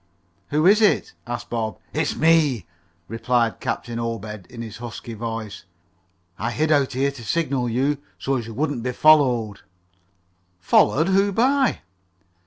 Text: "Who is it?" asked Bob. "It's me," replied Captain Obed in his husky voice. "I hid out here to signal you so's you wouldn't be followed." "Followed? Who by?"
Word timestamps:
"Who 0.49 0.65
is 0.65 0.81
it?" 0.81 1.13
asked 1.27 1.51
Bob. 1.51 1.77
"It's 1.93 2.15
me," 2.15 2.65
replied 3.07 3.59
Captain 3.59 3.99
Obed 3.99 4.47
in 4.49 4.63
his 4.63 4.77
husky 4.77 5.13
voice. 5.13 5.65
"I 6.39 6.49
hid 6.49 6.71
out 6.71 6.93
here 6.93 7.11
to 7.11 7.23
signal 7.23 7.69
you 7.69 7.99
so's 8.17 8.47
you 8.47 8.55
wouldn't 8.55 8.81
be 8.81 8.93
followed." 8.93 9.59
"Followed? 10.59 11.09
Who 11.09 11.31
by?" 11.31 11.81